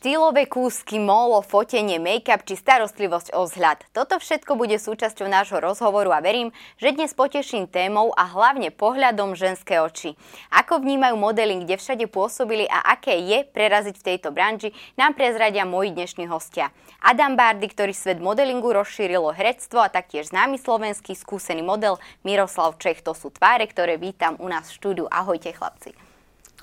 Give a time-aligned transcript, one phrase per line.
[0.00, 3.84] Štýlové kúsky, molo, fotenie, make-up či starostlivosť o vzhľad.
[3.92, 9.36] Toto všetko bude súčasťou nášho rozhovoru a verím, že dnes poteším témou a hlavne pohľadom
[9.36, 10.16] ženské oči.
[10.48, 15.68] Ako vnímajú modeling, kde všade pôsobili a aké je preraziť v tejto branži, nám prezradia
[15.68, 16.72] moji dnešní hostia.
[17.04, 23.04] Adam Bardy, ktorý svet modelingu rozšírilo herectvo a taktiež známy slovenský skúsený model Miroslav Čech.
[23.04, 25.12] To sú tváre, ktoré vítam u nás v štúdiu.
[25.12, 25.92] Ahojte chlapci.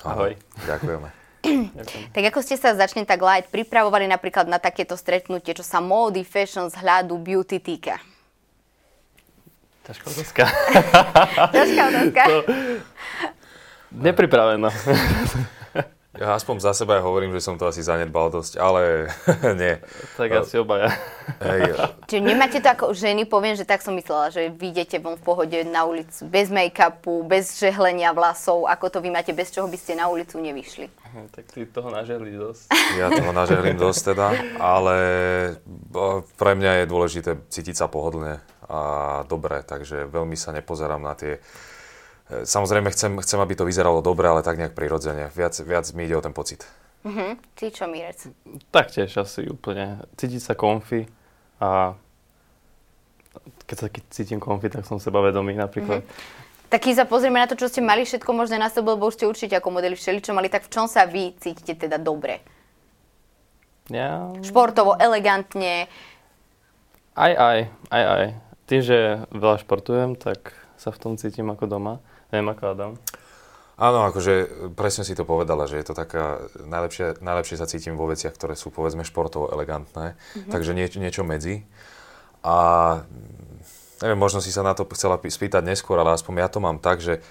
[0.02, 0.34] Ahoj.
[0.66, 1.27] Ďakujeme.
[2.16, 6.26] Tak ako ste sa začne tak light pripravovali napríklad na takéto stretnutie, čo sa módy,
[6.26, 8.02] fashion, vzhľadu, beauty týka?
[9.88, 10.44] Ťažká otázka.
[11.56, 12.22] Ťažká otázka.
[12.28, 12.38] To...
[13.96, 14.68] Nepripraveno.
[16.18, 19.14] Ja aspoň za seba ja hovorím, že som to asi zanedbal dosť, ale
[19.62, 19.78] nie.
[20.18, 20.90] Tak asi obaja.
[21.46, 21.78] Hej.
[22.10, 25.24] Čiže nemáte to ako ženy, poviem, že tak som myslela, že vy idete von v
[25.24, 29.78] pohode na ulicu bez make-upu, bez žehlenia vlasov, ako to vy máte, bez čoho by
[29.78, 30.90] ste na ulicu nevyšli.
[31.34, 32.74] Tak ty toho nažehli dosť.
[32.98, 34.98] Ja toho nažehlím dosť teda, ale
[36.36, 38.80] pre mňa je dôležité cítiť sa pohodlne a
[39.30, 41.40] dobre, takže veľmi sa nepozerám na tie
[42.28, 45.32] samozrejme, chcem, chcem, aby to vyzeralo dobre, ale tak nejak prirodzene.
[45.32, 46.68] Viac, viac mi ide o ten pocit.
[47.08, 47.40] Uh-huh.
[47.56, 48.28] Ty čo, Mirec?
[48.68, 50.04] Taktiež asi úplne.
[50.20, 51.08] Cítiť sa komfy
[51.64, 51.96] a
[53.64, 56.04] keď sa cítim komfy, tak som sebavedomý napríklad.
[56.04, 56.46] Uh-huh.
[56.68, 59.16] Tak keď sa pozrieme na to, čo ste mali všetko možné na sebe, lebo už
[59.16, 62.44] ste určite ako modeli všeličo mali, tak v čom sa vy cítite teda dobre?
[63.88, 64.36] Ja...
[64.44, 65.88] Športovo, elegantne?
[67.16, 68.26] Aj, aj, aj, aj.
[68.68, 72.04] Tým, že veľa športujem, tak sa v tom cítim ako doma.
[72.74, 73.00] Adam.
[73.78, 74.34] Áno, akože
[74.74, 78.58] presne si to povedala, že je to taká, najlepšie, najlepšie sa cítim vo veciach, ktoré
[78.58, 80.50] sú povedzme športovo elegantné, mm-hmm.
[80.50, 81.62] takže niečo, niečo medzi.
[82.42, 82.58] A
[84.02, 87.06] neviem, možno si sa na to chcela spýtať neskôr, ale aspoň ja to mám tak,
[87.06, 87.22] že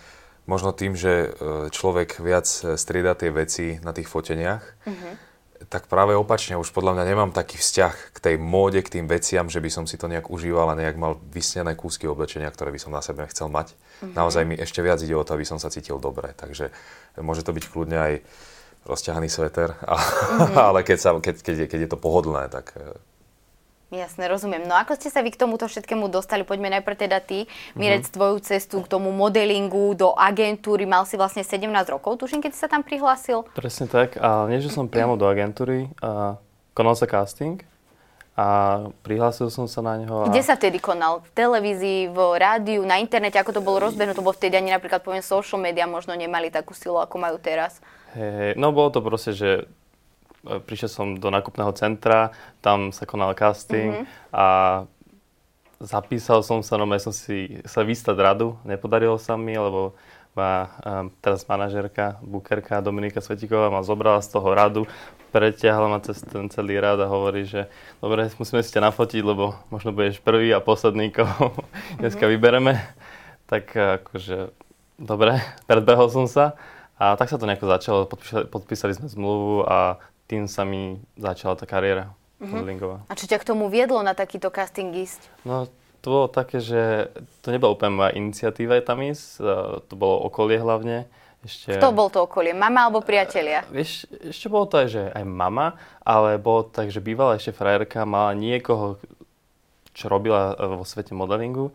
[0.47, 2.47] možno tým, že e, človek viac
[2.79, 5.26] strieda tie veci na tých foteniach, mm-hmm
[5.73, 9.49] tak práve opačne, už podľa mňa nemám taký vzťah k tej móde, k tým veciam,
[9.49, 12.81] že by som si to nejak užíval a nejak mal vysnené kúsky oblečenia, ktoré by
[12.81, 13.73] som na sebe chcel mať.
[13.73, 14.13] Mm-hmm.
[14.13, 16.37] Naozaj mi ešte viac ide o to, aby som sa cítil dobre.
[16.37, 16.71] Takže
[17.19, 18.13] môže to byť kľudne aj
[18.87, 20.57] rozťahaný sveter, a, mm-hmm.
[20.71, 22.77] ale keď, sa, keď, keď, je, keď je to pohodlné, tak
[23.87, 24.67] Jasne, rozumiem.
[24.67, 26.43] No ako ste sa vy k tomuto všetkému dostali?
[26.43, 27.47] Poďme najprv teda ty,
[27.79, 28.17] Mirec, mm-hmm.
[28.19, 30.83] tvoju cestu k tomu modelingu, do agentúry.
[30.91, 33.47] Mal si vlastne 17 rokov, tuším, keď si sa tam prihlásil.
[33.55, 34.19] Presne tak.
[34.19, 35.87] A nie, že som priamo do agentúry.
[36.03, 36.35] A
[36.75, 37.63] konal sa casting
[38.37, 38.47] a
[39.01, 40.27] prihlásil som sa na neho.
[40.27, 40.35] A...
[40.35, 41.25] Kde sa vtedy konal?
[41.25, 43.41] V televízii, v rádiu, na internete?
[43.41, 44.21] Ako to bolo rozbehnuté?
[44.21, 47.81] Bo vtedy ani napríklad poviem social media možno nemali takú silu, ako majú teraz.
[48.13, 49.65] Hey, no bolo to proste, že
[50.67, 52.31] prišiel som do nákupného centra,
[52.63, 54.35] tam sa konal casting mm-hmm.
[54.35, 54.47] a
[55.81, 59.93] zapísal som sa, no som si sa vystať radu, nepodarilo sa mi, lebo
[60.37, 64.83] má um, teraz manažerka, bukerka Dominika Svetiková ma zobrala z toho radu,
[65.33, 67.73] preťahla ma cez ten celý rad a hovorí, že
[68.05, 71.57] dobre, musíme si ťa nafotiť, lebo možno budeš prvý a posledný, koho
[71.97, 72.77] dneska vybereme.
[73.49, 74.53] Tak akože,
[75.01, 76.53] dobre, predbehol som sa
[77.01, 81.55] a tak sa to nejako začalo, podpísali, podpísali sme zmluvu a tým sa mi začala
[81.55, 82.51] tá kariéra uh-huh.
[82.51, 83.07] modelingová.
[83.07, 85.31] A čo ťa k tomu viedlo na takýto casting ísť?
[85.47, 85.71] No,
[86.03, 87.11] to bolo také, že
[87.43, 89.43] to nebola úplne moja iniciatíva tam ísť,
[89.91, 91.11] to bolo okolie hlavne.
[91.47, 91.79] Ešte...
[91.79, 92.51] Kto bol to okolie?
[92.51, 93.63] Mama alebo priatelia?
[93.71, 97.55] Uh, vieš, ešte bolo to aj, že aj mama, ale bolo tak, že bývala ešte
[97.55, 98.99] frajerka, mala niekoho,
[99.95, 101.71] čo robila e, vo svete modelingu,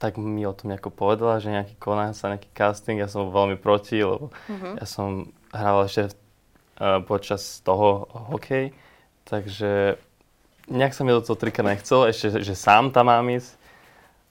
[0.00, 3.60] tak mi o tom nejako povedala, že nejaký koná sa nejaký casting, ja som veľmi
[3.60, 4.80] proti, lebo uh-huh.
[4.80, 6.12] ja som hrával ešte
[7.08, 8.72] počas toho hokej.
[9.26, 9.98] Takže
[10.70, 13.56] nejak sa mi do toho trika nechcel, ešte, že sám tam mám ísť.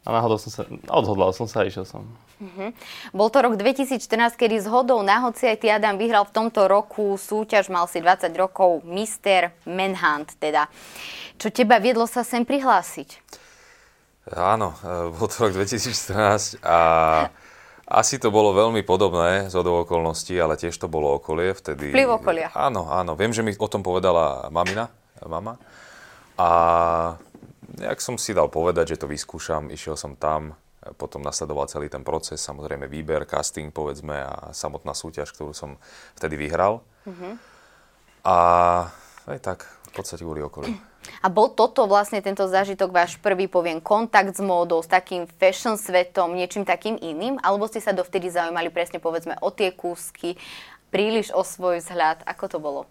[0.06, 0.64] A náhodou som sa,
[0.94, 2.06] odhodlal som sa a išiel som.
[2.38, 2.70] Uh-huh.
[3.10, 7.18] Bol to rok 2014, kedy s hodou náhodci aj ty Adam vyhral v tomto roku
[7.18, 9.56] súťaž, mal si 20 rokov, Mr.
[9.66, 10.70] Manhunt teda.
[11.42, 13.18] Čo teba viedlo sa sem prihlásiť?
[14.36, 16.78] Áno, e, bol to rok 2014 a
[17.86, 21.94] asi to bolo veľmi podobné z okolností, ale tiež to bolo okolie vtedy.
[21.94, 22.50] Vplyv okolia.
[22.58, 23.14] Áno, áno.
[23.14, 24.90] Viem, že mi o tom povedala mamina,
[25.22, 25.62] mama.
[26.36, 26.50] A
[27.78, 30.58] nejak som si dal povedať, že to vyskúšam, išiel som tam,
[30.98, 35.78] potom nasledoval celý ten proces, samozrejme výber, casting, povedzme, a samotná súťaž, ktorú som
[36.18, 36.86] vtedy vyhral.
[37.06, 37.34] Mm-hmm.
[38.26, 38.38] A
[39.30, 39.60] aj tak,
[39.96, 40.76] podstate kvôli okolí.
[41.24, 45.80] A bol toto vlastne tento zážitok váš prvý, poviem, kontakt s módou, s takým fashion
[45.80, 47.40] svetom, niečím takým iným?
[47.40, 50.36] Alebo ste sa dovtedy zaujímali presne, povedzme, o tie kúsky,
[50.92, 52.28] príliš o svoj vzhľad?
[52.28, 52.82] Ako to bolo?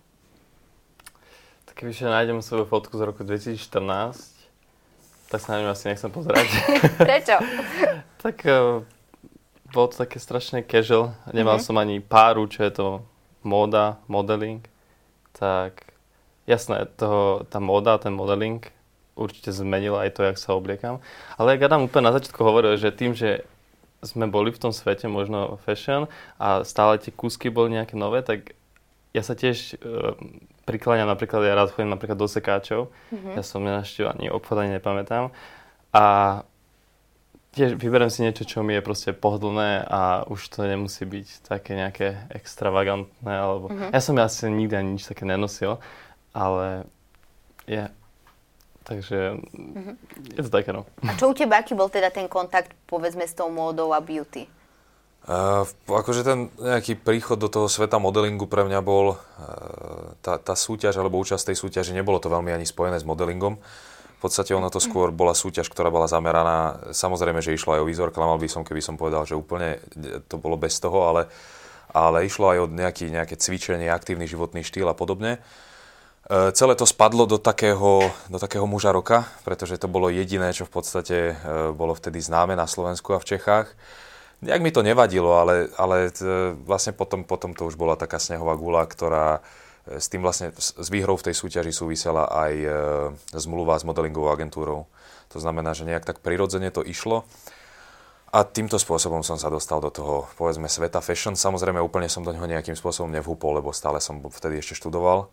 [1.69, 4.35] Tak keď nájdem svoju fotku z roku 2014,
[5.29, 6.47] tak sa na ňu asi nechcem pozerať.
[7.03, 7.37] Prečo?
[8.25, 8.87] tak uh,
[9.75, 11.19] bolo to také strašne casual.
[11.35, 11.67] Nemal mm-hmm.
[11.67, 12.87] som ani páru, čo je to
[13.43, 14.63] móda, modeling.
[15.35, 15.94] Tak
[16.45, 18.65] jasné, to, tá móda, ten modeling
[19.15, 20.99] určite zmenila aj to, jak sa obliekam.
[21.39, 23.47] Ale jak Adam úplne na začiatku hovoril, že tým, že
[24.05, 28.53] sme boli v tom svete možno fashion a stále tie kúsky boli nejaké nové, tak
[29.17, 30.19] ja sa tiež uh,
[30.69, 33.33] prikláňam napríklad, ja rád chodím napríklad do sekáčov, mm-hmm.
[33.39, 35.31] ja som nenaštívil ani obchod, ani nepamätám.
[35.95, 36.05] A
[37.55, 41.79] tiež vyberiem si niečo, čo mi je proste pohodlné a už to nemusí byť také
[41.79, 43.71] nejaké extravagantné, alebo...
[43.71, 43.91] Mm-hmm.
[43.95, 45.79] Ja som asi nikdy ani nič také nenosil,
[46.35, 46.85] ale
[47.65, 47.89] je...
[48.85, 49.95] Takže mm-hmm.
[50.37, 50.85] je to také, no.
[51.09, 54.45] A čo u teba, aký bol teda ten kontakt, povedzme, s tou módou a beauty?
[55.25, 59.17] Uh, akože ten nejaký príchod do toho sveta modelingu pre mňa bol uh,
[60.21, 63.57] tá, tá súťaž alebo účasť tej súťaži, nebolo to veľmi ani spojené s modelingom.
[63.57, 67.89] V podstate ono to skôr bola súťaž, ktorá bola zameraná, samozrejme, že išlo aj o
[67.89, 69.81] výzor, klamal by som, keby som povedal, že úplne
[70.29, 71.33] to bolo bez toho, ale,
[71.97, 75.41] ale išlo aj o nejaký, nejaké cvičenie, aktívny životný štýl a podobne.
[75.41, 75.73] Uh,
[76.29, 80.73] celé to spadlo do takého, do takého muža roka, pretože to bolo jediné, čo v
[80.73, 83.69] podstate uh, bolo vtedy známe na Slovensku a v Čechách.
[84.45, 86.25] Nejak mi to nevadilo, ale, ale t,
[86.69, 89.41] vlastne potom, potom to už bola taká snehová gula, ktorá
[89.89, 92.69] e, s tým vlastne, s výhrou v tej súťaži súvisela aj e,
[93.41, 94.85] zmluva s modelingovou agentúrou.
[95.33, 97.25] To znamená, že nejak tak prirodzene to išlo.
[98.37, 101.39] A týmto spôsobom som sa dostal do toho, povedzme, sveta fashion.
[101.39, 105.31] Samozrejme, úplne som do neho nejakým spôsobom nevhúpol, lebo stále som vtedy ešte študoval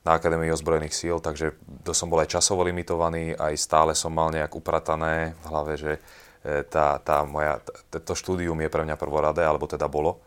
[0.00, 1.52] na Akadémii ozbrojených síl, takže
[1.84, 5.92] to som bol aj časovo limitovaný, aj stále som mal nejak upratané v hlave, že
[6.40, 7.60] E, tá, tá moja,
[7.92, 10.24] to štúdium je pre mňa prvoradé, alebo teda bolo.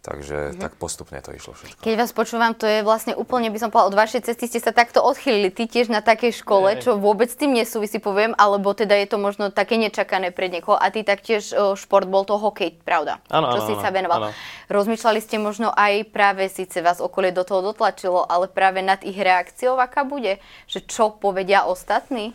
[0.00, 0.60] Takže mm-hmm.
[0.64, 1.84] tak postupne to išlo všetko.
[1.84, 4.72] Keď vás počúvam, to je vlastne úplne, by som povedala, od vašej cesty ste sa
[4.72, 5.52] takto odchýlili.
[5.52, 6.80] Ty tiež na takej škole, Nie.
[6.80, 10.80] čo vôbec s tým nesúvisí, poviem, alebo teda je to možno také nečakané pre niekoho.
[10.80, 13.20] A ty taktiež šport bol to hokej, pravda?
[13.28, 14.18] Áno, Čo si sa venoval.
[14.24, 14.28] Áno.
[14.72, 19.20] Rozmýšľali ste možno aj práve, síce vás okolie do toho dotlačilo, ale práve nad ich
[19.20, 20.40] reakciou, aká bude?
[20.64, 22.32] Že čo povedia ostatní?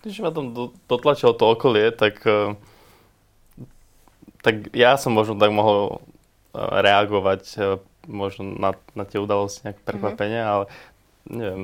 [0.00, 0.52] Když ma tam
[0.88, 2.52] dotlačilo to okolie, tak, eh,
[4.42, 6.02] tak ja som možno tak mohol
[6.52, 7.78] eh, reagovať eh,
[8.10, 10.52] možno na, na tie udalosti nejak prekvapenie, mm-hmm.
[10.52, 10.64] ale
[11.30, 11.62] neviem.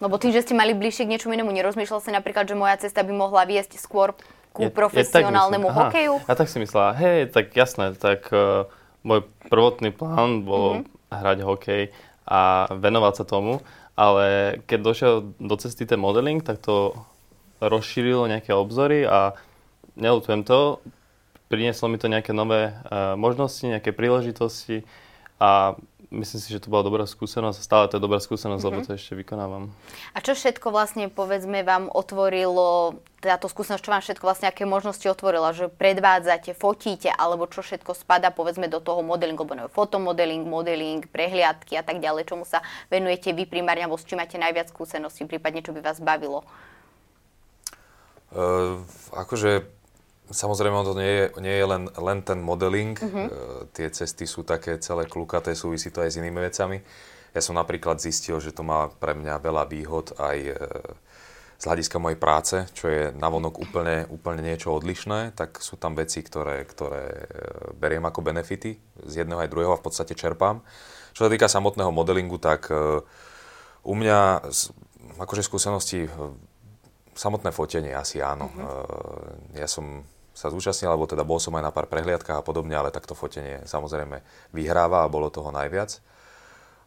[0.00, 3.04] Lebo tým, že ste mali bližšie k niečomu inému, nerozmýšľal si napríklad, že moja cesta
[3.04, 4.16] by mohla viesť skôr
[4.50, 6.14] ku je, profesionálnemu je hokeju?
[6.24, 8.64] Ja tak si myslela, hej, tak jasné, tak uh,
[9.04, 11.12] môj prvotný plán bol mm-hmm.
[11.12, 11.82] hrať hokej
[12.24, 13.60] a venovať sa tomu
[14.00, 16.96] ale keď došiel do cesty ten modeling, tak to
[17.60, 19.36] rozšírilo nejaké obzory a
[19.92, 20.80] nelutujem to,
[21.50, 24.86] prinieslo mi to nejaké nové uh, možnosti, nejaké príležitosti
[25.42, 25.74] a
[26.10, 28.76] myslím si, že to bola dobrá skúsenosť a stále to je dobrá skúsenosť, mm-hmm.
[28.76, 28.86] lebo mhm.
[28.86, 29.74] to ešte vykonávam.
[30.14, 35.06] A čo všetko vlastne, povedzme, vám otvorilo, táto skúsenosť, čo vám všetko vlastne, aké možnosti
[35.06, 41.06] otvorila, že predvádzate, fotíte, alebo čo všetko spada, povedzme, do toho modelingu, alebo fotomodeling, modeling,
[41.06, 45.26] prehliadky a tak ďalej, čomu sa venujete vy primárne, alebo s čím máte najviac skúseností,
[45.30, 46.42] prípadne čo by vás bavilo?
[48.30, 49.79] Uh, akože
[50.30, 52.94] Samozrejme, to nie je, nie je len, len ten modeling.
[52.94, 53.26] Mm-hmm.
[53.26, 53.30] E,
[53.74, 56.78] tie cesty sú také celé klukaté, súvisí to aj s inými vecami.
[57.30, 60.54] Ja som napríklad zistil, že to má pre mňa veľa výhod aj e,
[61.60, 66.24] z hľadiska mojej práce, čo je navonok úplne, úplne niečo odlišné, tak sú tam veci,
[66.24, 67.24] ktoré, ktoré e,
[67.76, 70.64] beriem ako benefity z jedného aj druhého a v podstate čerpám.
[71.12, 73.04] Čo sa týka samotného modelingu, tak e,
[73.84, 74.48] u mňa
[75.20, 76.08] akože skúsenosti
[77.12, 78.48] samotné fotenie asi áno.
[78.48, 79.60] Mm-hmm.
[79.60, 82.94] Ja som sa zúčastnil, alebo teda bol som aj na pár prehliadkách a podobne, ale
[82.94, 84.22] takto fotenie samozrejme
[84.54, 85.98] vyhráva a bolo toho najviac.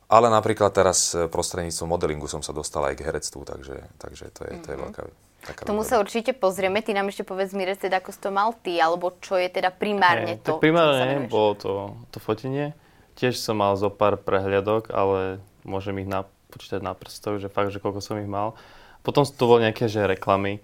[0.08, 4.42] Ale napríklad teraz e, prostredníctvom modelingu som sa dostal aj k herectvu, takže, takže to,
[4.46, 4.84] je, to je mhm.
[4.88, 5.04] veľká
[5.44, 6.80] taká Tomu sa určite pozrieme.
[6.80, 9.70] Ty nám ešte povedz mi recept, ako si to mal ty, alebo čo je teda
[9.76, 10.58] primárne to.
[10.58, 11.72] Tak primárne bolo to,
[12.16, 12.72] to fotenie.
[13.20, 17.84] Tiež som mal zo pár prehliadok, ale môžem ich napočítať na prstoch, že fakt, že
[17.84, 18.58] koľko som ich mal.
[19.04, 20.64] Potom to boli nejaké že reklamy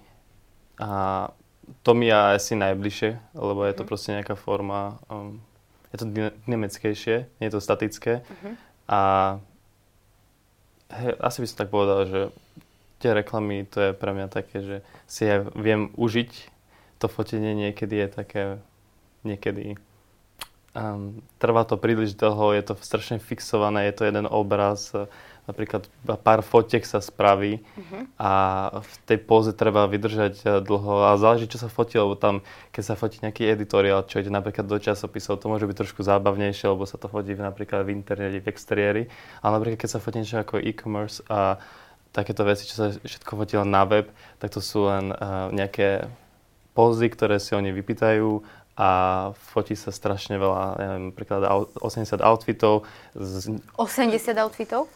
[0.80, 1.28] a
[1.84, 3.90] to mi je asi najbližšie, lebo je to mhm.
[3.90, 5.42] proste nejaká forma, um,
[5.90, 6.06] je to
[6.46, 8.22] dynamickejšie, nie je to statické.
[8.22, 8.54] Uh-huh.
[8.86, 9.02] A
[10.94, 12.22] hej, asi by som tak povedal, že
[13.02, 14.78] tie reklamy, to je pre mňa také, že
[15.10, 16.32] si ja viem užiť
[17.00, 18.44] to fotenie niekedy je také,
[19.24, 19.80] niekedy
[20.76, 24.92] um, trvá to príliš dlho, je to strašne fixované, je to jeden obraz,
[25.50, 25.90] napríklad
[26.22, 28.02] pár fotiek sa spraví uh-huh.
[28.22, 28.32] a
[28.80, 32.84] v tej póze treba vydržať eh, dlho a záleží, čo sa fotí, lebo tam, keď
[32.86, 36.86] sa fotí nejaký editoriál, čo ide napríklad do časopisov, to môže byť trošku zábavnejšie, lebo
[36.86, 39.04] sa to fotí napríklad v internete, v exteriéri,
[39.42, 41.58] ale napríklad keď sa fotí niečo ako e-commerce a
[42.14, 44.10] takéto veci, čo sa všetko fotí len na web,
[44.42, 46.10] tak to sú len uh, nejaké
[46.74, 48.42] pózy, ktoré si oni vypýtajú
[48.80, 48.90] a
[49.36, 51.44] fotí sa strašne veľa, ja neviem, napríklad
[51.84, 52.88] 80 outfitov.
[53.12, 53.60] Z...
[53.76, 54.88] 80 outfitov?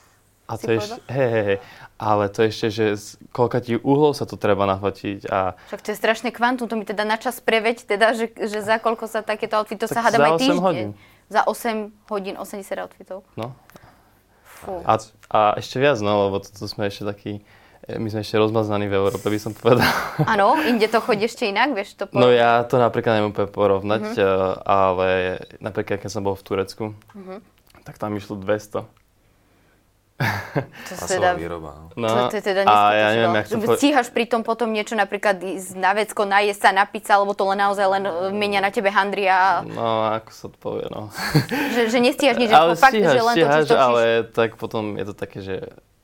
[0.44, 1.58] A to ešte, hej, hej, hej,
[1.96, 5.56] ale to ešte, že z koľka ti uhlov sa to treba nafotiť a...
[5.72, 8.76] Však to je strašné kvantum, to mi teda na čas preveď, teda, že, že za
[8.84, 10.60] koľko sa takéto outfitov sa hádam aj týždeň.
[10.60, 10.90] hodín.
[11.32, 13.24] Za 8 hodín 80 outfitov.
[13.40, 13.56] No.
[14.44, 14.84] Fú.
[14.84, 15.00] A,
[15.32, 17.34] a ešte viac, no, lebo to, to sme ešte takí
[17.84, 19.84] E, my sme ešte rozmaznaní v Európe, by som povedal.
[20.34, 22.24] Áno, inde to chodí ešte inak, vieš to porovnať?
[22.24, 24.64] No ja to napríklad neviem úplne porovnať, uh-huh.
[24.64, 25.10] ale
[25.60, 27.44] napríklad keď som bol v Turecku, uh-huh.
[27.84, 28.88] tak tam išlo 200.
[30.90, 31.90] To teda, výroba.
[31.96, 32.08] No.
[32.08, 33.74] no to, to je teda a ja neviem, jak to po...
[33.76, 37.44] Stíhaš pri tom potom niečo napríklad ísť na vecko, najesť sa, napiť sa, alebo to
[37.50, 39.64] len naozaj len e, menia na tebe handria.
[39.64, 41.10] No, ako sa to povie, no.
[41.76, 45.06] že, že nestíhaš nič, ale fakt, stíhaš, že len stíhaš, to, ale tak potom je
[45.08, 45.56] to také, že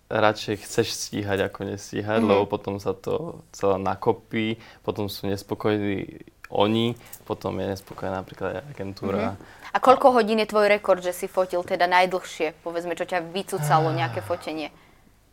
[0.09, 2.31] radšej chceš stíhať, ako nestíhať, mm-hmm.
[2.33, 6.98] lebo potom sa to celé nakopí, potom sú nespokojní oni,
[7.29, 9.38] potom je nespokojná napríklad aj agentúra.
[9.38, 9.74] Mm-hmm.
[9.74, 12.58] A koľko hodín je tvoj rekord, že si fotil teda najdlhšie?
[12.65, 14.74] Povedzme, čo ťa vycúcalo nejaké fotenie.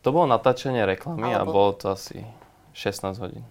[0.05, 1.49] To bolo natáčanie reklamy Alebo...
[1.49, 2.21] a bolo to asi
[2.77, 3.45] 16 hodín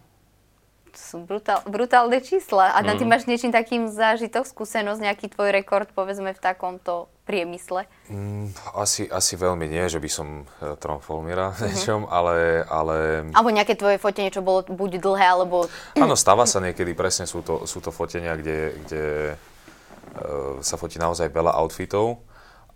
[0.96, 2.72] sú brutál, brutálne čísla.
[2.72, 2.96] A mm.
[2.96, 7.90] ty máš niečím takým zážitok, skúsenosť, nejaký tvoj rekord, povedzme, v takomto priemysle?
[8.06, 11.66] Mm, asi, asi veľmi nie, že by som uh, tromfol Mira mm-hmm.
[11.66, 13.28] niečom, ale, ale...
[13.34, 15.66] Alebo nejaké tvoje fotenie, čo bolo buď dlhé, alebo...
[15.98, 19.04] Áno, stáva sa niekedy, presne sú to, sú to fotenia, kde, kde
[19.34, 22.22] uh, sa fotí naozaj veľa outfitov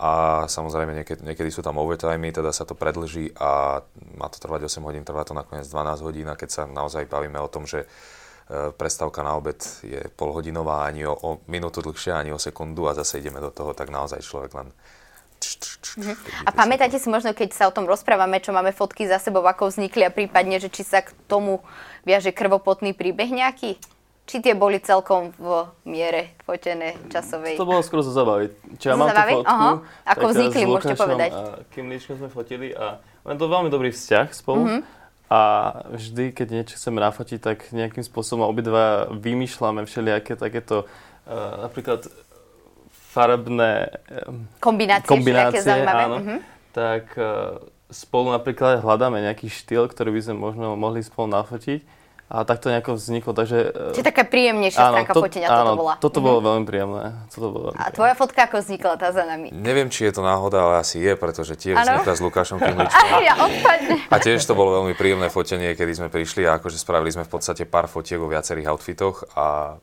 [0.00, 3.84] a samozrejme niekedy, niekedy sú tam overtimey, teda sa to predlží a
[4.16, 7.36] má to trvať 8 hodín, trvá to nakoniec 12 hodín a keď sa naozaj bavíme
[7.36, 7.86] o tom, že e,
[8.74, 13.22] prestávka na obed je polhodinová, ani o, o minútu dlhšia, ani o sekundu a zase
[13.22, 14.68] ideme do toho, tak naozaj človek len
[15.96, 16.44] Mhm.
[16.44, 19.72] A pamätáte si možno, keď sa o tom rozprávame, čo máme fotky za sebou, ako
[19.72, 21.64] vznikli a prípadne, že či sa k tomu
[22.04, 23.80] viaže krvopotný príbeh nejaký?
[24.30, 27.58] či tie boli celkom v miere fotené časovej.
[27.58, 28.54] To bolo skôr zo zabavy.
[28.78, 29.50] Či ja mám tú fotku.
[29.50, 29.70] Aha.
[30.06, 31.34] Ako vznikli, môžete povedať.
[31.34, 34.62] A Kim Líčkom sme fotili a máme to veľmi dobrý vzťah spolu.
[34.62, 34.80] Mm-hmm.
[35.30, 35.40] A
[35.94, 42.10] vždy, keď niečo chceme nafotiť, tak nejakým spôsobom obidva vymýšľame všelijaké takéto uh, napríklad
[43.14, 46.02] farebné uh, kombinácie, kombinácie zaujímavé.
[46.02, 46.38] Áno, mm-hmm.
[46.74, 47.62] tak uh,
[47.94, 51.99] spolu napríklad hľadáme nejaký štýl, ktorý by sme možno mohli spolu nafotiť
[52.30, 53.74] a tak to nejako vzniklo, takže...
[53.74, 55.94] E, Čiže taká príjemnejšia áno, stránka to, fotenia áno, toto bola.
[55.98, 56.46] toto bolo mm-hmm.
[56.46, 57.04] veľmi príjemné.
[57.26, 59.50] Toto bolo veľmi a tvoja fotka ako vznikla tá za nami?
[59.50, 61.98] Neviem, či je to náhoda, ale asi je, pretože tiež ano?
[61.98, 63.08] vznikla s Lukášom Kimličkom.
[63.26, 63.34] ja
[64.06, 67.30] a tiež to bolo veľmi príjemné fotenie, kedy sme prišli a akože spravili sme v
[67.34, 69.74] podstate pár fotiek vo viacerých outfitoch a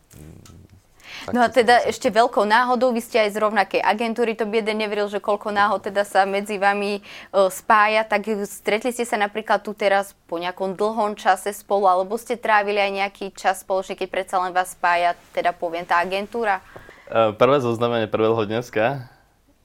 [1.35, 4.79] No a teda ešte veľkou náhodou, vy ste aj z rovnakej agentúry, to by jeden
[4.79, 9.59] neveril, že koľko náhod teda sa medzi vami uh, spája, tak stretli ste sa napríklad
[9.59, 14.07] tu teraz po nejakom dlhom čase spolu, alebo ste trávili aj nejaký čas spoločne, keď
[14.07, 16.63] predsa len vás spája, teda poviem, tá agentúra?
[17.11, 19.11] Uh, prvé zoznamenie prvého dneska,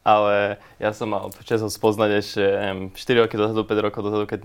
[0.03, 4.25] ale ja som mal čas ho spoznať ešte neviem, 4 roky dozadu, 5 rokov dozadu,
[4.27, 4.41] keď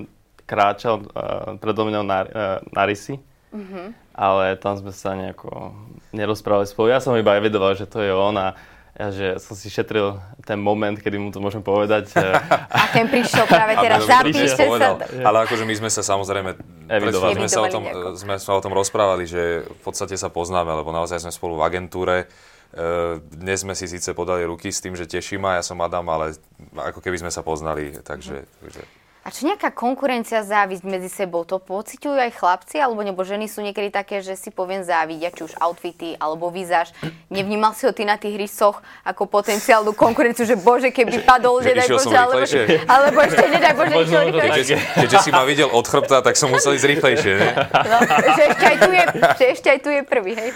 [0.45, 3.17] kráčal uh, predo mňou na, uh, na rysy.
[3.55, 5.77] Mm-hmm ale tam sme sa nejako
[6.09, 6.89] nerozprávali spolu.
[6.89, 8.57] Ja som iba evidoval, že to je on a
[8.97, 12.09] ja, že som si šetril ten moment, kedy mu to môžem povedať.
[12.17, 14.97] A ten prišiel práve teraz, zapíšte sa.
[15.21, 16.57] Ale akože my sme sa samozrejme,
[16.89, 17.85] sme sa, o tom,
[18.17, 21.65] sme sa o tom rozprávali, že v podstate sa poznáme, lebo naozaj sme spolu v
[21.69, 22.25] agentúre.
[22.73, 26.09] E, dnes sme si síce podali ruky s tým, že teší ma, ja som Adam,
[26.09, 26.33] ale
[26.73, 28.49] ako keby sme sa poznali, takže...
[28.65, 28.81] takže
[29.27, 33.59] a čo nejaká konkurencia, závisť medzi sebou, to pociťujú aj chlapci, alebo nebo ženy sú
[33.59, 36.95] niekedy také, že si poviem závidia, či už outfity, alebo vizáž.
[37.27, 41.91] Nevnímal si ho ty na tých rysoch ako potenciálnu konkurenciu, že bože, keby padol, nedaj
[41.91, 42.39] bože, alebo,
[42.87, 44.77] alebo ešte nedaj bože, išiel rýchlejšie.
[44.95, 47.51] Keďže si ma videl od chrbta, tak som musel ísť rýchlejšie, ne?
[47.67, 47.97] No,
[48.31, 50.49] že ešte aj tu je, že ešte aj tu je prvý, hej.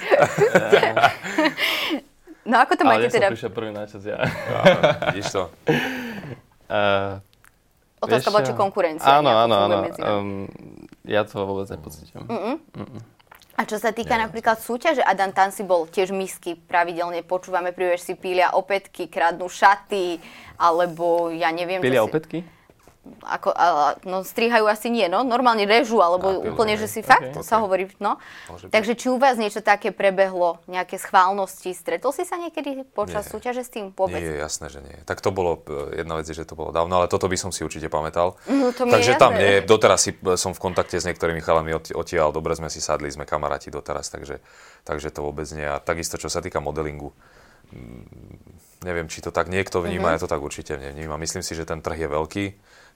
[2.48, 3.28] No ako to máte teda?
[3.28, 4.16] Ale ja som prišiel prvý na čas, ja.
[5.12, 5.44] Vidíš to?
[6.72, 7.20] Uh,
[8.02, 9.22] Otázka bola, či konkurencia.
[9.22, 9.78] Áno, áno, áno.
[10.02, 10.50] Um,
[11.06, 12.26] ja to vôbec nepocítim.
[13.60, 14.26] A čo sa týka Nie.
[14.26, 19.46] napríklad súťaže, Adam tam si bol tiež misky, pravidelne počúvame, pri si pília opätky, kradnú
[19.46, 20.18] šaty,
[20.58, 21.78] alebo ja neviem...
[21.78, 22.10] Pília si...
[22.10, 22.38] opätky?
[23.02, 27.10] Ako, a, no strihajú asi nie, no, normálne režu, alebo a, úplne, že si okay,
[27.10, 27.42] fakt, okay.
[27.42, 28.22] sa hovorí, no.
[28.46, 33.26] Môže Takže či u vás niečo také prebehlo, nejaké schválnosti, stretol si sa niekedy počas
[33.26, 33.32] nie.
[33.34, 34.22] súťaže s tým vôbec?
[34.22, 34.94] Nie, jasné, že nie.
[35.10, 37.50] Tak to bolo, e, jedna vec je, že to bolo dávno, ale toto by som
[37.50, 38.38] si určite pamätal.
[38.46, 41.74] No, to mi takže tam nie, doteraz si, e, som v kontakte s niektorými chalami
[41.74, 44.38] odtiaľ, dobre sme si sadli, sme kamaráti doteraz, takže,
[44.86, 45.66] takže to vôbec nie.
[45.66, 47.10] A takisto, čo sa týka modelingu,
[47.74, 50.22] mm, neviem, či to tak niekto vníma, mm-hmm.
[50.22, 51.18] ja to tak určite nevnímam.
[51.18, 52.46] Myslím si, že ten trh je veľký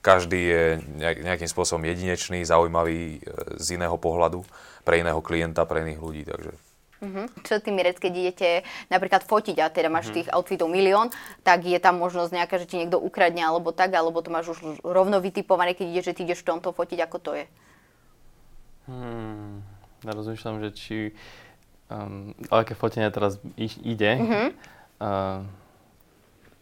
[0.04, 0.62] každý je
[0.98, 4.46] nejakým spôsobom jedinečný, zaujímavý e, z iného pohľadu
[4.86, 6.22] pre iného klienta, pre iných ľudí.
[6.22, 6.52] Takže...
[6.96, 7.26] Uh-huh.
[7.44, 8.48] Čo ty, Mirec, keď idete
[8.88, 10.16] napríklad fotiť a teda máš uh-huh.
[10.22, 11.12] tých outfitov milión,
[11.44, 14.80] tak je tam možnosť nejaká, že ti niekto ukradne alebo tak, alebo to máš už
[14.80, 17.44] rovno vytipované, keď ideš, že ty ideš v tomto fotiť, ako to je?
[18.88, 19.60] Hmm,
[20.06, 20.96] ja rozmýšľam, že či
[21.90, 24.12] um, o aké fotenie teraz ide.
[24.16, 24.48] Uh-huh.
[24.96, 25.44] Uh,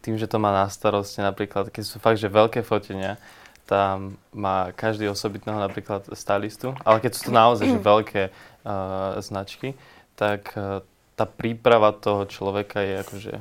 [0.04, 3.16] tým, že to má na starosti napríklad, keď sú fakt, že veľké fotenia,
[3.64, 9.72] tam má každý osobitného napríklad stylistu, ale keď sú to naozaj že veľké uh, značky,
[10.20, 10.84] tak uh,
[11.16, 13.34] tá príprava toho človeka je akože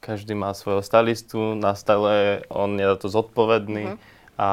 [0.00, 4.40] každý má svojho stylistu, na style on je za to zodpovedný uh-huh.
[4.40, 4.50] a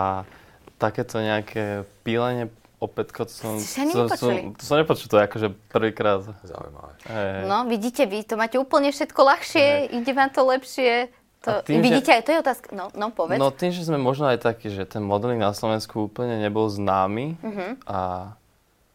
[0.82, 2.52] takéto nejaké pílenie
[2.84, 6.20] opätko, to som, to, som, to som nepočul, to je akože prvýkrát.
[6.44, 6.92] Zaujímavé.
[7.08, 7.48] Hey.
[7.48, 10.04] No, vidíte, vy to máte úplne všetko ľahšie, hey.
[10.04, 11.08] ide vám to lepšie.
[11.44, 12.68] To, tým, vidíte, že, aj to je otázka.
[12.72, 13.36] No, no, povedz.
[13.36, 17.36] No tým, že sme možno aj takí, že ten modeling na Slovensku úplne nebol známy
[17.36, 17.72] uh-huh.
[17.84, 18.00] a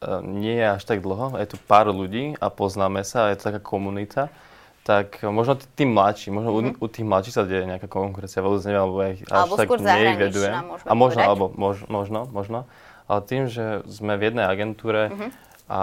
[0.00, 3.52] e, nie je až tak dlho, je tu pár ľudí a poznáme sa, je to
[3.52, 4.32] taká komunita,
[4.80, 6.80] tak možno tým mladší, možno uh-huh.
[6.80, 9.54] u, u tých mladších sa deje nejaká konkurencia, vôbec neviem, alebo ja ich až alebo
[9.60, 10.52] tak nevedujem.
[10.88, 12.64] A možno, alebo mož, možno, možno.
[13.12, 15.30] Ale tým, že sme v jednej agentúre uh-huh.
[15.68, 15.80] a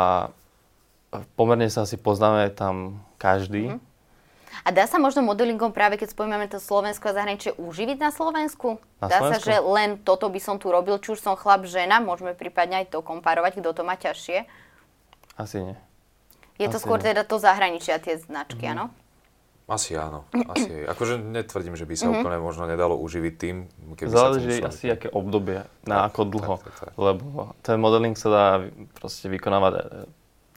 [1.38, 3.94] pomerne sa asi poznáme tam každý, uh-huh
[4.64, 8.80] a dá sa možno modelingom práve, keď spomíname to Slovensko a zahraničie, uživiť na Slovensku?
[9.04, 9.42] Na dá Slovensku?
[9.42, 12.86] sa, že len toto by som tu robil, či už som chlap, žena, môžeme prípadne
[12.86, 14.48] aj to komparovať, kto to má ťažšie?
[15.36, 15.78] Asi nie.
[16.56, 17.12] Je to skôr nie.
[17.12, 18.80] teda to zahraničia, tie značky, mm-hmm.
[18.80, 18.86] áno?
[19.66, 20.72] Asi áno, asi.
[20.94, 22.22] Akože netvrdím, že by sa mm-hmm.
[22.22, 23.66] úplne možno nedalo uživiť tým,
[23.98, 26.56] keby Záleží sa asi, aké obdobie, na tak, ako dlho.
[26.62, 26.92] Tak, tak, tak.
[26.96, 28.46] Lebo ten modeling sa dá
[28.96, 30.06] proste vykonávať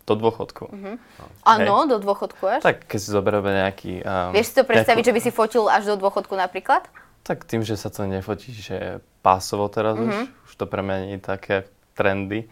[0.08, 0.64] do dôchodku.
[0.72, 0.96] Uh-huh.
[1.44, 2.60] Áno, do dôchodku až?
[2.64, 3.92] Tak keď si zoberieme nejaký...
[4.00, 5.10] Um, Vieš si to predstaviť, nejakú...
[5.12, 6.88] že by si fotil až do dôchodku napríklad?
[7.28, 10.08] Tak tým, že sa to nefotí, že pásovo teraz uh-huh.
[10.08, 11.56] už, už to pre mňa nie je také
[11.92, 12.48] trendy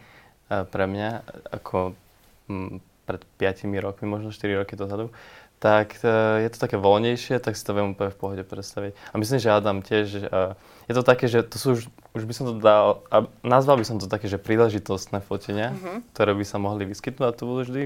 [0.53, 1.97] uh, pre mňa, ako
[2.45, 2.77] m,
[3.09, 5.09] pred 5 rokmi, možno 4 roky dozadu
[5.57, 8.93] tak uh, je to také voľnejšie, tak si to viem úplne v pohode predstaviť.
[8.93, 10.53] A myslím, že Adam tiež, uh,
[10.87, 11.81] je to také, že to sú už,
[12.15, 16.15] už by som to dal, a nazval by som to také, že príležitostné fotenia, mm-hmm.
[16.15, 17.81] ktoré by sa mohli vyskytnúť a to budú vždy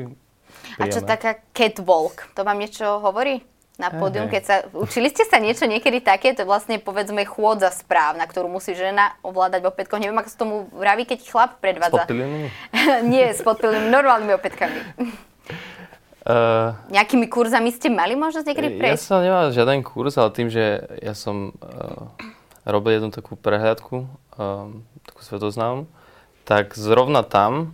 [0.77, 0.85] príjemné.
[0.85, 3.41] A čo taká catwalk, to vám niečo hovorí?
[3.81, 7.73] Na pódium, keď sa, učili ste sa niečo niekedy také, to je vlastne povedzme chôdza
[7.73, 9.97] správ, na ktorú musí žena ovládať opätkom.
[9.97, 12.05] Neviem, ako sa tomu vraví, keď chlap predvádza.
[12.05, 12.13] S
[13.11, 14.77] Nie, s podpilenými, normálnymi opätkami.
[16.21, 18.93] Uh, Nejakými kurzami ste mali možnosť niekedy prejsť?
[18.93, 22.13] Ja som nemal žiaden kurz, ale tým, že ja som uh,
[22.65, 24.05] robil jednu takú prehľadku,
[24.37, 25.89] um, takú svetoznámu,
[26.45, 27.73] tak zrovna tam,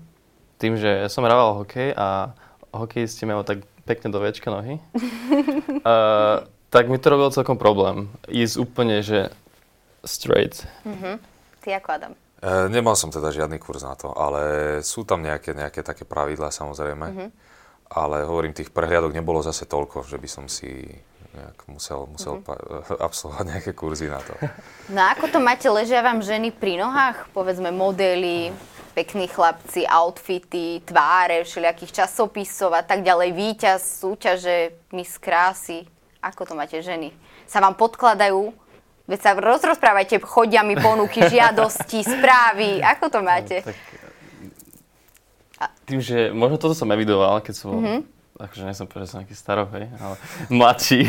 [0.57, 2.33] tým, že ja som hrával hokej a
[2.73, 4.81] hokejisti majú tak pekne do väčka nohy,
[5.87, 8.11] uh, tak mi to robil celkom problém.
[8.27, 9.31] Ísť úplne, že
[10.03, 10.67] straight.
[10.83, 11.15] Uh-huh.
[11.63, 12.13] Ty ako Adam?
[12.37, 16.51] Uh, nemal som teda žiadny kurz na to, ale sú tam nejaké, nejaké také pravidlá
[16.51, 17.07] samozrejme.
[17.11, 17.29] Uh-huh
[17.87, 20.91] ale hovorím, tých prehliadok nebolo zase toľko, že by som si
[21.37, 22.97] nejak musel, musel mm-hmm.
[23.07, 24.33] absolvovať nejaké kurzy na to.
[24.87, 27.27] No a ako to máte, ležia vám ženy pri nohách?
[27.35, 28.55] Povedzme modely,
[28.95, 35.83] pekní chlapci, outfity, tváre, všelijakých časopisov a tak ďalej, víťaz, súťaže, mis krásy.
[36.23, 37.11] Ako to máte ženy?
[37.51, 38.55] Sa vám podkladajú?
[39.11, 42.79] Veď sa rozprávajte, chodia mi ponuky, žiadosti, správy.
[42.79, 43.59] Ako to máte?
[43.59, 43.77] No, tak
[45.87, 47.99] tým, že možno toto som evidoval, keď som mm-hmm.
[48.37, 50.15] Akože nie som povedal, že som nejaký starok, hej, ale
[50.57, 51.01] mladší.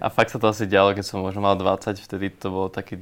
[0.00, 3.00] a fakt sa to asi dialo, keď som možno mal 20, vtedy to bol taký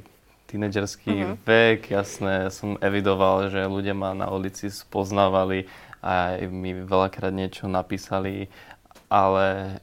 [0.51, 1.37] tínedžerský mm-hmm.
[1.47, 5.65] vek, jasné, som evidoval, že ľudia ma na ulici spoznávali
[6.03, 8.51] a mi veľakrát niečo napísali,
[9.07, 9.79] ale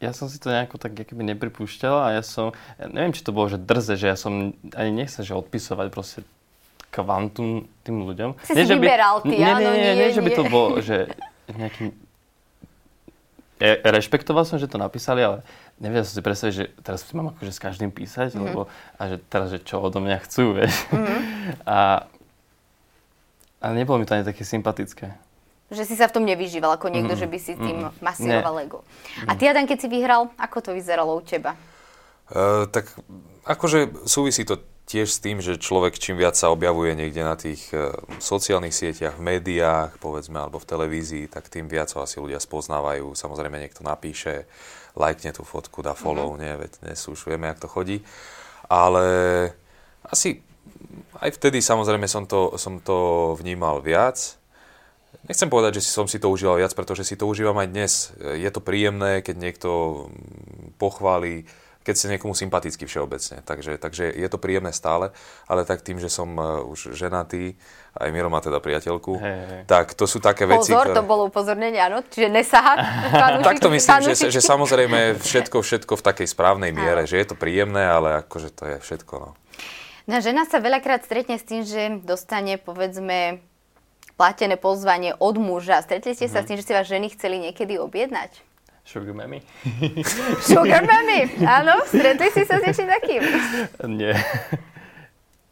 [0.00, 3.36] ja som si to nejako tak keby nepripúšťal a ja som, ja neviem, či to
[3.36, 6.24] bolo, že drze, že ja som ani nechcel, že odpisovať proste
[6.88, 8.40] kvantum tým ľuďom.
[8.42, 10.44] Si nie, si vyberal by, ty, nie, áno, nie, nie, nie, nie, že by to
[10.48, 11.12] bolo, že
[11.52, 11.92] nejaký...
[13.60, 15.44] Ja, rešpektoval som, že to napísali, ale
[15.76, 18.44] nevedel som si predstaviť, že teraz si mám akože s každým písať, mm-hmm.
[18.48, 20.72] lebo, a že teraz, že čo odo mňa chcú, vieš.
[20.88, 21.20] Mm-hmm.
[21.68, 22.08] A,
[23.60, 25.12] a nebolo mi to ani také sympatické.
[25.68, 27.28] Že si sa v tom nevyžíval ako niekto, mm-hmm.
[27.28, 28.00] že by si tým mm-hmm.
[28.00, 28.80] masíroval ego.
[29.28, 31.52] A ty, Adam, keď si vyhral, ako to vyzeralo u teba?
[32.32, 32.88] Uh, tak
[33.44, 34.56] akože súvisí to
[34.90, 39.14] tiež s tým, že človek čím viac sa objavuje niekde na tých uh, sociálnych sieťach,
[39.14, 43.14] v médiách, povedzme, alebo v televízii, tak tým viac ho asi ľudia spoznávajú.
[43.14, 44.50] Samozrejme, niekto napíše,
[44.98, 46.42] lajkne tú fotku, dá follow, mm-hmm.
[46.42, 48.02] nie, veď dnes už vieme, jak to chodí.
[48.66, 49.06] Ale
[50.02, 50.42] asi
[51.20, 54.38] aj vtedy samozrejme som to, som to vnímal viac.
[55.26, 57.92] Nechcem povedať, že som si to užíval viac, pretože si to užívam aj dnes.
[58.18, 59.70] Je to príjemné, keď niekto
[60.80, 61.44] pochváli
[61.80, 63.40] keď ste niekomu sympatický všeobecne.
[63.40, 65.16] Takže, takže je to príjemné stále,
[65.48, 67.56] ale tak tým, že som uh, už ženatý,
[67.96, 69.62] aj Miro má teda priateľku, Hej, hej.
[69.64, 71.08] tak to sú také veci, Pozor, to ktoré...
[71.08, 72.76] bolo upozornenie, áno, čiže nesaha.
[73.50, 77.36] Tak to myslím, že, že samozrejme všetko, všetko v takej správnej miere, že je to
[77.36, 79.30] príjemné, ale akože to je všetko, no.
[80.08, 83.40] No, žena sa veľakrát stretne s tým, že dostane, povedzme,
[84.18, 85.80] platené pozvanie od muža.
[85.86, 88.49] Stretli ste sa s tým, že si vás ženy chceli niekedy objednať?
[88.90, 89.38] Sugar Mami?
[90.50, 91.78] Sugar mommy, áno?
[91.86, 93.22] Stretli ste sa s niečím takým?
[93.86, 94.18] Nie.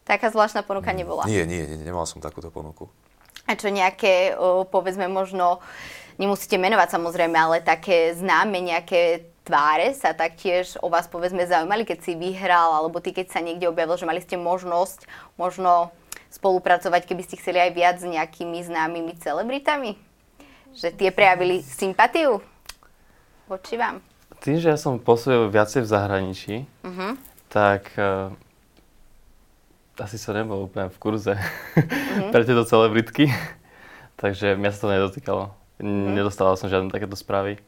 [0.03, 1.23] Taká zvláštna ponuka nebola.
[1.31, 2.91] Nie, nie, nie, nemal som takúto ponuku.
[3.47, 5.63] A čo nejaké, o, povedzme, možno,
[6.19, 11.99] nemusíte menovať samozrejme, ale také známe nejaké tváre sa taktiež o vás povedzme zaujímali, keď
[12.03, 15.07] si vyhral, alebo ty, keď sa niekde objavil, že mali ste možnosť
[15.39, 15.95] možno
[16.35, 19.95] spolupracovať, keby ste chceli aj viac s nejakými známymi celebritami?
[20.75, 22.43] Že tie prejavili sympatiu
[23.49, 24.05] voči vám?
[24.39, 27.19] Tým, že ja som pôsobil viacej v zahraničí, Mhm.
[27.49, 28.31] tak uh,
[29.99, 31.35] asi som nebol úplne v kurze
[32.33, 33.33] pre tieto celebritky.
[34.15, 35.45] Takže mňa sa to nedotýkalo.
[35.81, 37.59] Nedostával som žiadne takéto správy.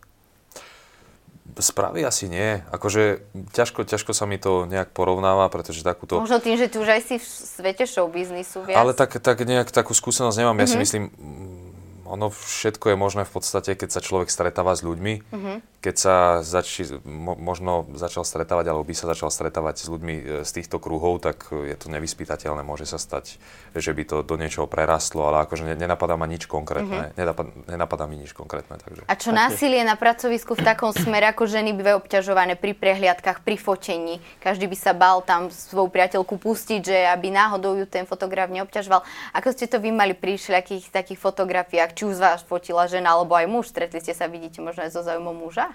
[1.51, 2.63] Správy asi nie.
[2.71, 6.19] Akože ťažko, ťažko sa mi to nejak porovnáva, pretože takúto...
[6.19, 8.79] Možno tým, že tu už aj si v svete showbiznisu viac.
[8.79, 10.59] Ale tak, tak nejak takú skúsenosť nemám.
[10.59, 14.83] Ja si myslím, mm, ono všetko je možné v podstate, keď sa človek stretáva s
[14.83, 15.27] ľuďmi.
[15.81, 16.15] Keď sa
[16.45, 20.77] zači, mo, možno začal stretávať, alebo by sa začal stretávať s ľuďmi e, z týchto
[20.77, 22.61] kruhov, tak je to nevyspytateľné.
[22.61, 23.41] Môže sa stať,
[23.73, 27.17] že by to do niečoho prerastlo, ale akože ne- nenapadá ma nič konkrétne.
[27.17, 28.77] Nenapadá, nenapadá mi nič konkrétne.
[28.77, 29.09] Takže.
[29.09, 33.57] A čo násilie na pracovisku v takom smere, ako ženy bývajú obťažované pri prehliadkach, pri
[33.57, 34.21] fotení.
[34.45, 39.01] Každý by sa bal tam svoju priateľku pustiť, že aby náhodou ju ten fotograf neobťažoval.
[39.33, 43.17] Ako ste to vy mali pri všelijakých takých fotografiách, či už z vás fotila žena,
[43.17, 45.70] alebo aj muž, stretli ste sa, vidíte možno aj so zaujímom muža?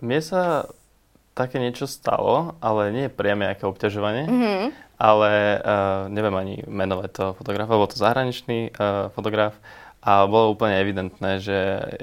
[0.00, 0.68] Mne sa
[1.32, 4.66] také niečo stalo, ale nie priame aké obťažovanie, Mhm.
[4.96, 5.62] ale uh,
[6.06, 9.58] neviem ani menovať toho fotografa, bol to zahraničný uh, fotograf
[9.98, 11.56] a bolo úplne evidentné, že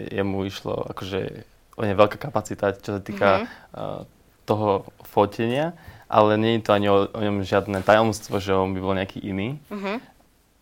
[0.10, 3.46] jemu išlo akože o ne veľká kapacita, čo sa týka Mhm.
[3.72, 4.02] uh,
[4.44, 4.70] toho
[5.06, 5.72] fotenia,
[6.06, 9.22] ale nie je to ani o, o ňom žiadne tajomstvo, že on by bol nejaký
[9.22, 9.56] iný.
[9.72, 10.04] Mhm.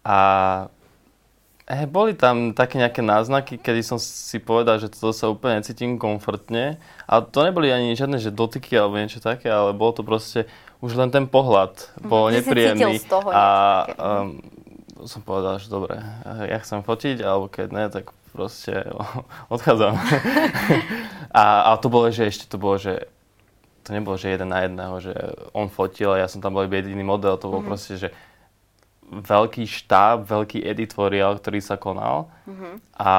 [0.06, 0.18] A
[1.70, 6.02] eh, boli tam také nejaké náznaky, kedy som si povedal, že toto sa úplne necítim
[6.02, 6.82] komfortne.
[7.06, 10.96] A to neboli ani žiadne že dotyky alebo niečo také, ale bol to proste už
[10.96, 11.76] len ten pohľad
[12.08, 13.04] bol si nepríjemný.
[13.04, 13.44] z toho a
[14.00, 14.40] um,
[15.04, 18.88] som povedal, že dobre, ja chcem fotiť, alebo keď ne, tak proste
[19.54, 20.00] odchádzam.
[21.42, 23.12] a, a to bolo, že ešte to bolo, že
[23.84, 25.14] to nebolo, že jeden na jedného, že
[25.52, 28.10] on fotil a ja som tam bol iba jediný model, to bolo proste, že
[29.10, 32.30] veľký štáb, veľký editoriál, ktorý sa konal
[32.94, 33.12] a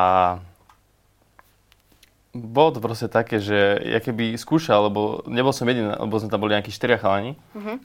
[2.31, 6.38] bolo to proste také, že ja keby skúšal, lebo nebol som jediný, lebo sme tam
[6.38, 7.35] boli nejakí štyria chalani,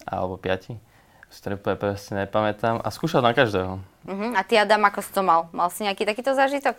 [0.06, 0.78] alebo piati,
[1.34, 3.82] si to presne nepamätám, a skúšal na každého.
[4.06, 4.38] Mhm.
[4.38, 5.50] A ty, Adam, ako si to mal?
[5.50, 6.78] Mal si nejaký takýto zážitok?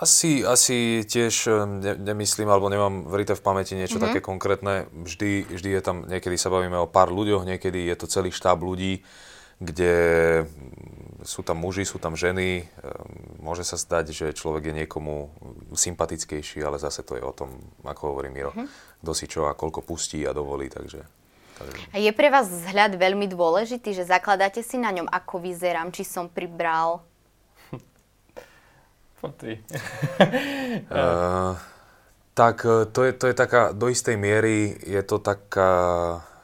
[0.00, 4.04] Asi, asi tiež ne, nemyslím, alebo nemám vrité v pamäti niečo Mhm.
[4.08, 4.86] také konkrétne.
[4.94, 8.62] Vždy, vždy je tam, niekedy sa bavíme o pár ľuďoch, niekedy je to celý štáb
[8.62, 9.02] ľudí,
[9.62, 9.94] kde
[11.22, 12.66] sú tam muži, sú tam ženy.
[12.82, 15.26] Ehm, Môže sa stať, že človek je niekomu
[15.74, 18.66] sympatickejší, ale zase to je o tom, ako hovorí Miro, Mhm.
[19.02, 21.02] kto si čo a koľko pustí a dovolí, takže...
[21.58, 21.90] takže...
[21.90, 26.06] A je pre vás vzhľad veľmi dôležitý, že zakladáte si na ňom, ako vyzerám, či
[26.06, 27.02] som pribral?
[29.18, 29.58] Foty.
[30.86, 31.58] Uh,
[32.38, 35.70] tak e, to je, to je taká, do istej miery je to taká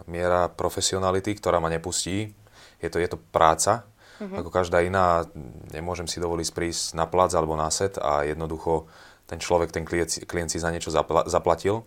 [0.07, 2.35] miera profesionality, ktorá ma nepustí.
[2.79, 3.85] Je to, je to práca,
[4.19, 5.27] ako každá iná.
[5.71, 8.91] Nemôžem si dovoliť prísť na plac alebo na set a jednoducho
[9.29, 11.85] ten človek, ten klient, klient si za niečo zapla- zaplatil.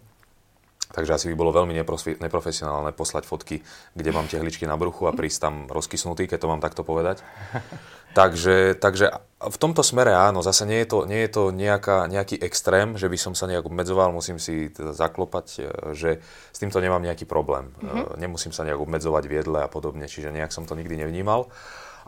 [0.91, 1.71] Takže asi by bolo veľmi
[2.19, 3.63] neprofesionálne poslať fotky,
[3.95, 7.23] kde mám tehličky na bruchu a prísť tam rozkysnutý, keď to mám takto povedať.
[8.12, 9.08] Takže, takže
[9.39, 13.08] v tomto smere áno, zase nie je to, nie je to nejaká, nejaký extrém, že
[13.08, 15.60] by som sa nejak obmedzoval, musím si teda zaklopať, e,
[15.95, 16.10] že
[16.51, 17.71] s týmto nemám nejaký problém.
[17.80, 18.19] Mm-hmm.
[18.19, 21.47] Nemusím sa nejak obmedzovať v jedle a podobne, čiže nejak som to nikdy nevnímal.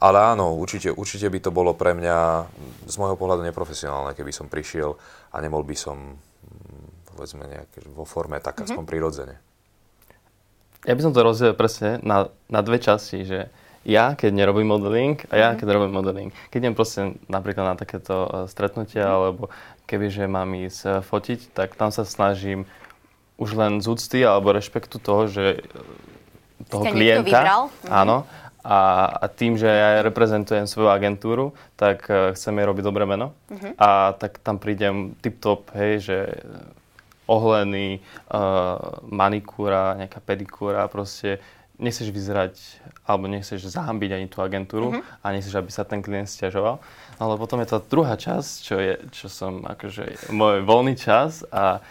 [0.03, 2.17] Ale áno, určite, určite by to bolo pre mňa
[2.91, 4.99] z môjho pohľadu neprofesionálne, keby som prišiel
[5.31, 6.19] a nebol by som
[7.13, 9.35] povedzme nejak vo forme tak aspoň prirodzene.
[10.83, 13.47] Ja by som to rozdelil presne na, na dve časti, že
[13.83, 16.29] ja, keď nerobím modeling a ja, keď robím modeling.
[16.51, 19.51] Keď idem proste napríklad na takéto e, stretnutia, alebo
[19.87, 22.63] kebyže mám ísť e, fotiť, tak tam sa snažím
[23.35, 27.27] už len z úcty alebo rešpektu toho, že e, toho klienta.
[27.27, 27.61] vybral?
[27.83, 27.91] Mhm.
[27.91, 28.17] Áno.
[28.63, 28.79] A,
[29.19, 33.35] a tým, že ja reprezentujem svoju agentúru, tak uh, chceme robiť dobré meno.
[33.51, 33.75] Mhm.
[33.75, 36.17] A tak tam prídem tip-top, hej, že
[37.33, 41.41] ohlený, uh, manikúra, nejaká pedikúra, proste
[41.81, 42.55] nechceš vyzerať
[43.03, 45.25] alebo nechceš zahambiť ani tú agentúru mm-hmm.
[45.25, 46.77] a nechceš, aby sa ten klient stiažoval.
[47.17, 51.81] Ale potom je tá druhá časť, čo, je, čo som akože môj voľný čas a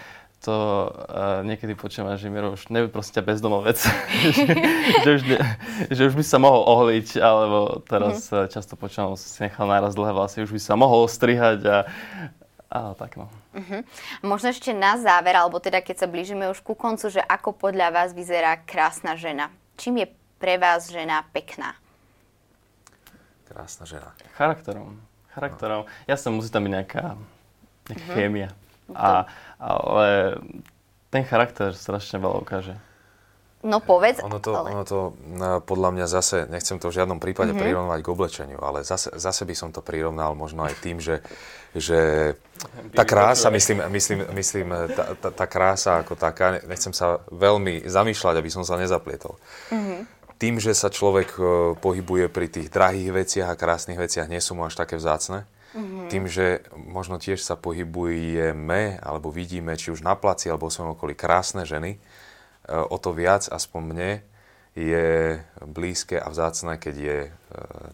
[0.43, 4.43] to uh, niekedy počúvam, že Miro už nevie proste bezdomovec, že,
[5.07, 5.39] že, už ne,
[5.87, 8.51] že už by sa mohol ohliť, alebo teraz mm-hmm.
[8.51, 11.77] často počúvam, si nechal náraz dlhé vlasy, už by sa mohol strihať a,
[12.73, 13.29] a tak no.
[13.53, 13.85] Uh-huh.
[14.25, 17.93] Možno ešte na záver, alebo teda keď sa blížime už ku koncu, že ako podľa
[17.93, 19.53] vás vyzerá krásna žena?
[19.77, 20.07] Čím je
[20.41, 21.77] pre vás žena pekná?
[23.45, 24.17] Krásna žena.
[24.41, 24.97] Charakterom.
[25.37, 25.85] Charakterom.
[26.09, 27.05] Ja som musí tam byť nejaká,
[27.93, 28.17] nejaká uh-huh.
[28.17, 28.49] chémia.
[28.97, 29.29] A,
[29.61, 30.41] ale
[31.13, 32.77] ten charakter strašne veľa ukáže.
[33.63, 34.19] No povedz.
[34.27, 34.75] Ono to, ale...
[34.75, 37.63] ono to no, podľa mňa zase, nechcem to v žiadnom prípade mm-hmm.
[37.63, 41.23] prirovnať k oblečeniu, ale zase, zase by som to prirovnal možno aj tým, že,
[41.71, 42.35] že
[42.91, 48.35] tá krása, myslím, myslím, myslím tá, tá, tá krása ako taká, nechcem sa veľmi zamýšľať,
[48.43, 49.39] aby som sa nezaplietol.
[49.71, 50.01] Mm-hmm.
[50.43, 51.43] Tým, že sa človek e,
[51.79, 55.47] pohybuje pri tých drahých veciach a krásnych veciach, nie sú mu až také vzácne.
[55.79, 56.07] Mm-hmm.
[56.11, 60.99] Tým, že možno tiež sa pohybujeme, alebo vidíme, či už na placi, alebo v svojom
[60.99, 62.03] okolí krásne ženy,
[62.69, 64.11] o to viac, aspoň mne,
[64.77, 65.37] je
[65.69, 67.31] blízke a vzácne, keď je e,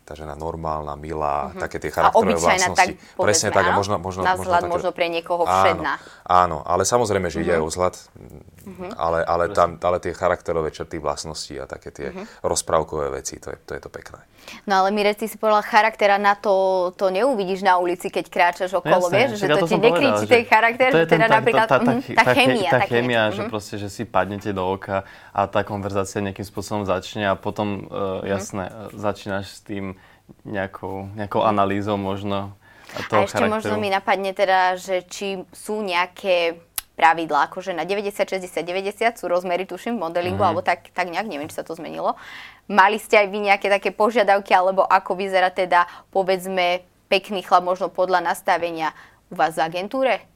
[0.06, 1.60] tá žena normálna, milá, uh-huh.
[1.64, 2.76] také tie charakterové vlastnosti.
[2.76, 5.92] Tak, povedzme, Presne tak, a možno, možno, na vzhľad možno, také, možno pre niekoho všedná.
[6.28, 8.90] Áno, áno, ale samozrejme, že ide aj o vzhľad, uh-huh.
[8.94, 12.46] ale, ale, tam, ale tie charakterové črty vlastnosti a také tie uh-huh.
[12.46, 14.22] rozprávkové veci, to je, to je to pekné.
[14.64, 18.80] No ale Mirec, ty si povedal charaktera na to, to neuvidíš na ulici, keď kráčaš
[18.80, 22.24] okolo, Jasne, vieš, že to, to ti nekričí ten charakter, že teda napríklad tá, tá,
[22.32, 22.70] chémia.
[22.70, 25.04] Tá chémia, že proste, že si padnete do oka
[25.34, 29.98] a tá konverzácia nejakým spôsobom začne a potom, uh, jasné, začínaš s tým
[30.44, 32.54] nejakou, nejakou analýzou možno.
[32.96, 33.56] A, toho a ešte charakteru.
[33.56, 36.56] možno mi napadne teda, že či sú nejaké
[36.98, 40.50] pravidlá, akože na 90, 60, 90 sú rozmery, tuším, v modelingu, mm-hmm.
[40.50, 42.18] alebo tak, tak nejak, neviem, či sa to zmenilo.
[42.66, 47.86] Mali ste aj vy nejaké také požiadavky, alebo ako vyzerá teda, povedzme, pekný chlap, možno
[47.86, 48.90] podľa nastavenia
[49.30, 50.26] u vás v agentúre?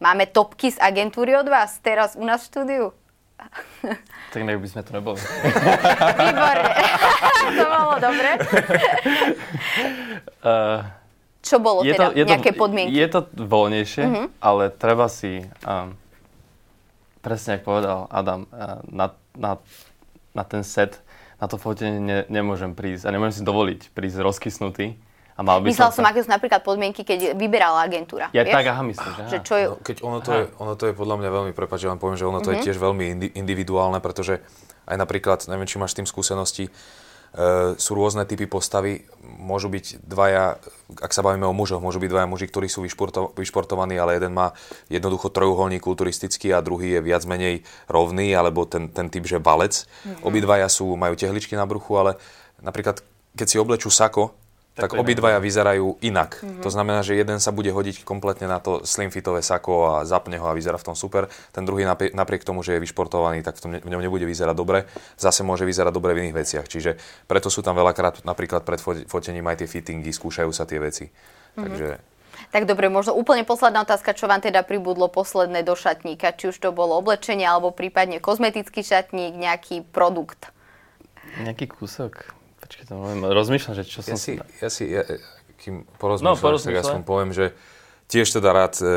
[0.00, 2.84] Máme topky z agentúry od vás teraz u nás v štúdiu?
[4.32, 5.16] Tak nech by sme to neboli.
[6.20, 6.68] Výborne.
[7.58, 8.30] to bolo dobre.
[10.44, 10.84] Uh,
[11.40, 12.12] Čo bolo je teda?
[12.12, 12.92] To, je Nejaké to, podmienky?
[12.92, 14.26] Je to voľnejšie, uh-huh.
[14.44, 15.96] ale treba si, um,
[17.24, 19.56] presne ako povedal Adam, uh, na, na,
[20.36, 21.00] na ten set,
[21.40, 25.07] na to fotenie ne, nemôžem prísť a nemôžem si dovoliť prísť rozkysnutý
[25.38, 28.26] a mal by Myslel som, som aké sú napríklad podmienky, keď vyberala agentúra.
[28.34, 28.58] Ja vieš?
[28.58, 29.66] tak, aha, myslím, že, že čo je...
[29.70, 32.18] No, keď ono to, je, ono to je podľa mňa veľmi, prepáč, že vám poviem,
[32.18, 32.58] že ono to mm-hmm.
[32.58, 32.66] je mhm.
[32.66, 33.04] tiež veľmi
[33.38, 34.42] individuálne, pretože
[34.90, 36.66] aj napríklad, neviem, či máš s tým skúsenosti,
[37.28, 39.04] Uh, sú rôzne typy postavy.
[39.20, 40.56] Môžu byť dvaja,
[40.96, 44.32] ak sa bavíme o mužoch, môžu byť dvaja muži, ktorí sú vyšporto, vyšportovaní, ale jeden
[44.32, 44.56] má
[44.88, 49.76] jednoducho trojuholník kulturistický a druhý je viac menej rovný, alebo ten, ten typ, že valec.
[49.76, 50.24] Mm-hmm.
[50.24, 52.16] Obidvaja sú, majú tehličky na bruchu, ale
[52.64, 53.04] napríklad
[53.36, 54.32] keď si oblečú sako,
[54.78, 56.38] tak, tak obidvaja vyzerajú inak.
[56.38, 56.62] Mm-hmm.
[56.62, 60.38] To znamená, že jeden sa bude hodiť kompletne na to slim fitové sako a zapne
[60.38, 61.26] ho a vyzerá v tom super.
[61.50, 64.54] Ten druhý napriek, napriek tomu, že je vyšportovaný, tak v, tom, v ňom nebude vyzerať
[64.54, 64.86] dobre.
[65.18, 66.66] Zase môže vyzerať dobre v iných veciach.
[66.70, 66.94] Čiže
[67.26, 68.78] preto sú tam veľakrát napríklad pred
[69.10, 71.10] fotením aj tie fittingy, skúšajú sa tie veci.
[71.10, 71.64] Mm-hmm.
[71.66, 71.88] Takže
[72.54, 76.56] tak dobre, možno úplne posledná otázka, čo vám teda pribudlo posledné do šatníka, či už
[76.62, 80.54] to bolo oblečenie, alebo prípadne kozmetický šatník, nejaký produkt.
[81.42, 82.38] Nejaký kúsok
[82.68, 82.94] Počkej, to
[83.32, 84.36] rozmýšľam, že čo ja som si...
[84.60, 85.02] Ja si, ja,
[85.58, 87.56] kým porozmýšľam, no, tak ja som poviem, že
[88.08, 88.88] tiež teda rád e,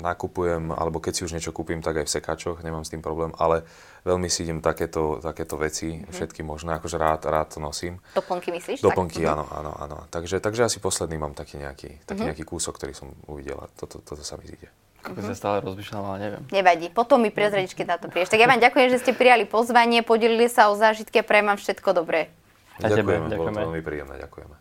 [0.00, 3.36] nakupujem, alebo keď si už niečo kúpim, tak aj v sekačoch, nemám s tým problém,
[3.36, 3.68] ale
[4.08, 6.12] veľmi si idem takéto, takéto veci, mm-hmm.
[6.12, 8.00] všetky možné, akože rád, rád to nosím.
[8.16, 8.80] Doplnky myslíš?
[8.80, 9.36] Doplnky, tak?
[9.36, 9.96] áno, áno, áno.
[10.08, 12.26] Takže, takže asi posledný mám taký nejaký, taký mm-hmm.
[12.32, 13.68] nejaký kúsok, ktorý som uvidela.
[13.76, 14.72] Toto, toto sa mi zíde.
[15.04, 15.28] Ako mm-hmm.
[15.28, 16.42] sa stále rozmýšľam, ale neviem.
[16.48, 18.32] Nevadí, potom mi prezrediš, keď na to prídeš.
[18.32, 21.58] Tak ja vám ďakujem, že ste prijali pozvanie, podelili sa o zážitky a prajem vám
[21.60, 22.32] všetko dobré.
[22.82, 24.56] A ďakujeme, tebe, bolo to veľmi príjemné, ďakujeme.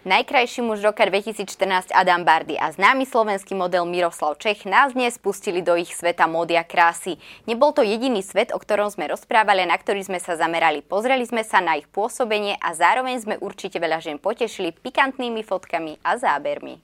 [0.00, 5.60] Najkrajší muž roka 2014 Adam Bardy a známy slovenský model Miroslav Čech nás dnes spustili
[5.60, 7.20] do ich sveta módy a krásy.
[7.44, 10.80] Nebol to jediný svet, o ktorom sme rozprávali, na ktorý sme sa zamerali.
[10.80, 16.00] Pozreli sme sa na ich pôsobenie a zároveň sme určite veľa žien potešili pikantnými fotkami
[16.00, 16.80] a zábermi.